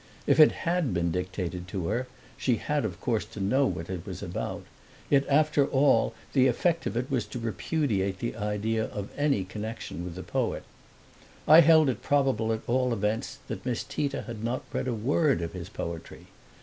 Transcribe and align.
If 0.25 0.39
it 0.39 0.51
had 0.65 0.95
been 0.95 1.11
dictated 1.11 1.67
to 1.67 1.85
her 1.89 2.07
she 2.35 2.55
had 2.55 2.85
of 2.85 2.99
course 2.99 3.23
to 3.25 3.39
know 3.39 3.67
what 3.67 3.87
it 3.87 4.03
was 4.03 4.23
about; 4.23 4.63
yet 5.11 5.23
after 5.29 5.67
all 5.67 6.15
the 6.33 6.47
effect 6.47 6.87
of 6.87 6.97
it 6.97 7.11
was 7.11 7.27
to 7.27 7.37
repudiate 7.37 8.17
the 8.17 8.35
idea 8.35 8.85
of 8.85 9.09
any 9.15 9.43
connection 9.43 10.03
with 10.03 10.15
the 10.15 10.23
poet. 10.23 10.63
I 11.47 11.59
held 11.61 11.87
it 11.87 12.01
probable 12.01 12.51
at 12.51 12.61
all 12.67 12.93
events 12.93 13.37
that 13.47 13.63
Miss 13.63 13.83
Tita 13.83 14.23
had 14.23 14.43
not 14.43 14.63
read 14.73 14.87
a 14.87 14.93
word 14.95 15.39
of 15.43 15.53
his 15.53 15.69
poetry. 15.69 16.25